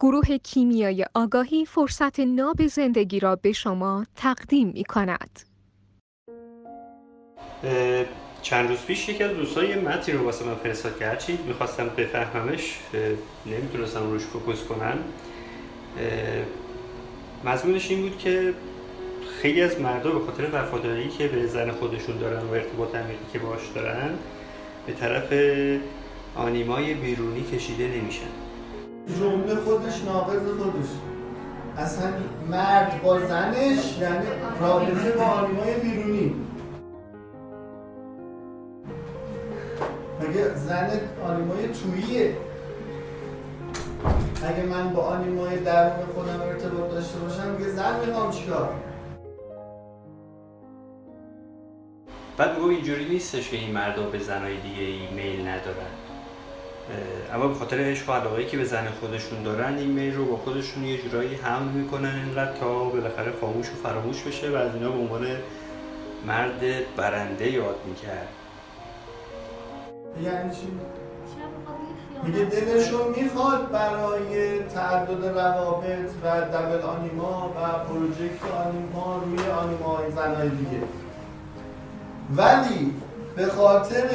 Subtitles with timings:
[0.00, 5.40] گروه کیمیای آگاهی فرصت ناب زندگی را به شما تقدیم می کند.
[8.42, 11.88] چند روز پیش یکی از دوستان یه متنی رو واسه من فرستاد که هرچی می‌خواستم
[11.88, 12.78] بفهممش
[13.46, 14.98] نمی‌تونستم روش فوکوس کنم
[17.44, 18.54] مضمونش این بود که
[19.42, 23.38] خیلی از مردا به خاطر وفاداری که به زن خودشون دارن و ارتباط عمیقی که
[23.38, 24.10] باش دارن
[24.86, 25.32] به طرف
[26.34, 28.28] آنیمای بیرونی کشیده نمیشن
[29.98, 30.88] خودش ناقض خودش.
[31.76, 32.12] اصلا
[32.50, 34.26] مرد با زنش یعنی
[34.60, 36.34] رابطه با آنیمای بیرونی.
[40.20, 40.90] مگه زن
[41.26, 42.36] آنیمای توییه؟
[44.44, 48.74] اگه من با آنیمای درون خودم ارتباط داشته باشم میگه زن می‌خوام چیکار؟
[52.36, 56.07] بعد میگو اینجوری نیستش که این مردا به زنهای دیگه ای میل ندارن.
[57.34, 60.36] اما به خاطر عشق و علاقه که به زن خودشون دارن این میل رو با
[60.36, 64.90] خودشون یه جورایی حمل می‌کنن اینقدر تا بالاخره خاموش و فراموش بشه و از اینا
[64.90, 65.26] به عنوان
[66.26, 66.60] مرد
[66.96, 68.28] برنده یاد می‌کرد.
[70.22, 70.68] یعنی چی؟
[72.22, 80.48] میگه دلشون می‌خواد برای تعدد روابط و دبل آنیما و پروژکت آنیما روی آنیما زنهای
[80.48, 80.82] دیگه.
[82.36, 82.94] ولی
[83.36, 84.08] به خاطر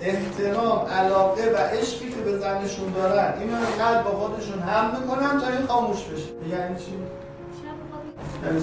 [0.00, 5.48] احترام علاقه و عشقی که به زنشون دارن اینو اینقدر با خودشون هم می‌کنن تا
[5.48, 6.56] این خاموش بشه.
[6.58, 6.92] یعنی چی؟
[8.44, 8.60] یعنی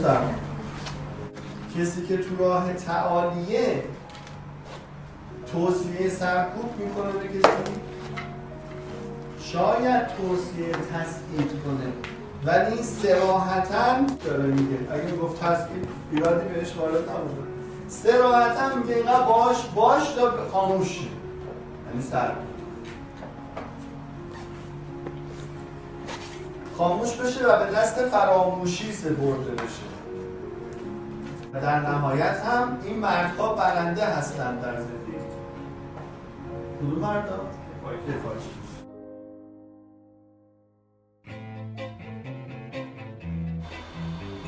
[1.77, 3.83] کسی که تو راه تعالیه
[5.53, 7.81] توصیه سرکوب می‌کنه به کسی؟
[9.39, 11.91] شاید توصیه تسعید کنه.
[12.45, 13.95] ولی سراحتا
[14.25, 14.77] داره میگه.
[14.91, 17.41] اگه گفت تسعید ایرادی بهش وارد نبوده.
[17.87, 20.99] سراحتا میگه اینقدر باش باش تا خاموش
[21.91, 22.03] یعنی
[26.77, 29.91] خاموش بشه و به دست فراموشی سپرده بشه.
[31.53, 35.11] و در نهایت هم این مردها برنده هستند در زندگی.
[36.79, 37.39] کدوم مردا؟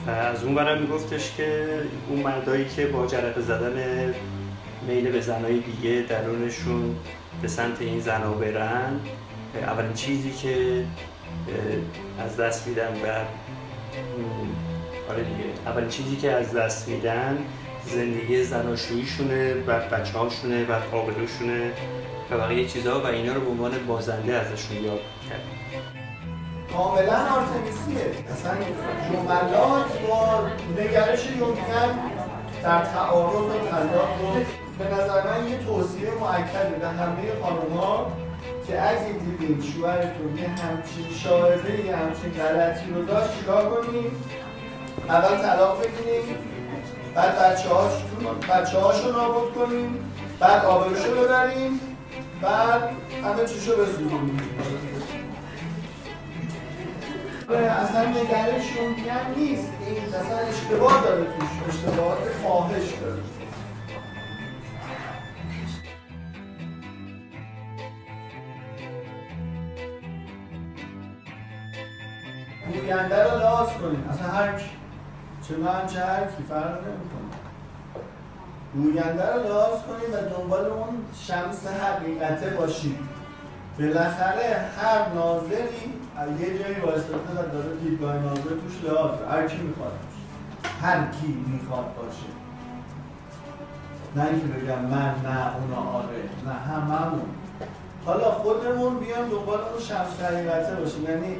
[0.08, 4.14] و از اون برم میگفتش که اون مردایی که با جرقه زدن
[4.88, 6.96] میل به زنهای دیگه درونشون
[7.42, 9.00] به سمت این زنها برن.
[9.62, 10.84] اولین چیزی که
[12.20, 13.08] از دست میدن و
[15.12, 15.44] آره دیگه.
[15.66, 17.38] اولین چیزی که از دست میدن
[17.86, 21.72] زندگی زناشوییشونه و بچه هاشونه و قابلوشونه
[22.32, 25.42] و بقیه چیزها و اینا رو به عنوان بازنده ازشون یاد کرد
[26.74, 28.32] کاملا آرتمیسیه.
[28.32, 28.52] اصلا
[29.12, 30.48] جملات با
[30.80, 32.00] نگرش یونگن
[32.64, 38.12] در تعارض و رو به نظر من یه توصیه معکده به همه خانوما
[38.68, 44.12] که اگه دیدین شوهرتون یه همچین شاهده یه همچین غلطی رو داشت چیکار کنیم؟
[45.10, 46.38] اول طلاق بگیریم
[47.16, 51.80] بعد بچه, هاش هاشو نابود کنیم بعد آبروشو ببریم
[52.42, 52.82] بعد
[53.24, 54.40] همه چیشو بسودیم
[57.50, 59.70] اصلا نگرش ممکن نیست.
[59.88, 61.76] این اصلا اشتباه داره توش.
[61.76, 63.43] اشتباهات فاحش داره.
[72.84, 74.10] گوینده رو لحاظ کنیم.
[74.12, 74.70] اصلا هر کی
[75.48, 77.34] چه من چه هر کی فرق نمی‌کنه.
[78.74, 83.10] گوینده رو لحاظ کنیم و دنبال اون شمس حقیقته باشیم.
[83.80, 85.84] بالاخره هر ناظری
[86.40, 90.76] یه جایی واسطه و داره دیدگاه ناظر توش لحاظ هر کی می‌خواد باشه.
[90.82, 92.34] هر کی می‌خواد باشه.
[94.16, 97.26] نه اینکه بگم من نه اونا آره نه هممون.
[98.06, 101.04] حالا خودمون بیان دنبال اون شمس حقیقته باشیم.
[101.04, 101.38] یعنی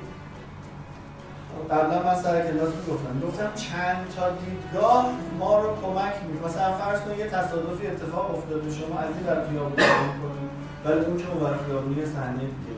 [1.72, 3.28] قبلا من سر کلاس می‌گفتم.
[3.28, 5.06] گفتم چند تا دیدگاه
[5.40, 6.48] ما رو کمک می‌کنه.
[6.48, 9.76] مثلا فرض کنید یه تصادفی اتفاق افتاده شما از این بر خیابون
[10.22, 10.54] کنید
[10.86, 11.26] ولی اون که
[11.76, 12.74] اون یه صحنه دیگه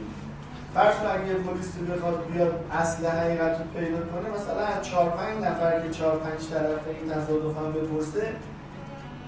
[0.74, 5.44] فرض کنید اگه پلیسی بخواد بیاد اصل حقیقت رو پیدا کنه مثلا از 4 5
[5.44, 8.26] نفر که 4 5 طرف این تصادف هم بپرسه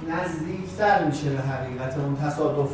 [0.10, 2.70] نزدیکتر میشه به حقیقت اون تصادف.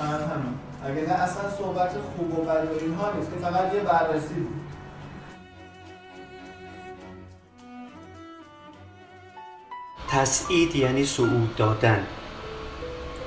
[0.00, 0.54] فقط همین
[0.84, 4.60] اگه نه اصلا صحبت خوب و بد و اینها نیست که فقط یه بررسی بود.
[10.08, 12.06] تسعید یعنی صعود دادن.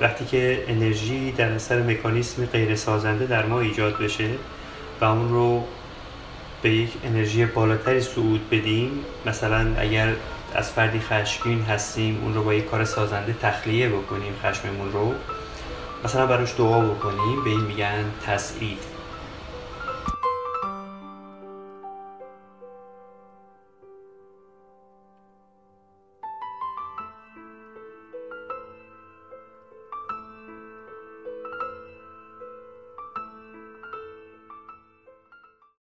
[0.00, 4.30] وقتی که انرژی در اثر مکانیسم غیر سازنده در ما ایجاد بشه
[5.00, 5.64] و اون رو
[6.62, 10.14] به یک انرژی بالاتری صعود بدیم مثلا اگر
[10.54, 15.14] از فردی خشمگین هستیم اون رو با یک کار سازنده تخلیه بکنیم خشممون رو
[16.04, 18.93] مثلا براش دعا بکنیم به این میگن تسعید.